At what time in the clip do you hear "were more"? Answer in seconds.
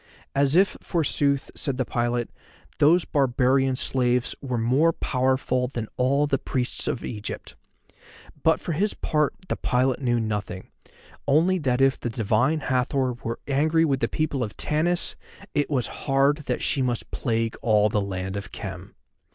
4.41-4.91